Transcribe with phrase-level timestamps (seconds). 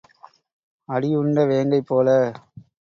[0.89, 2.07] அடியுண்ட வேங்கை போல.